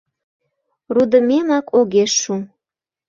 [0.93, 2.33] Рудымемак огеш шу.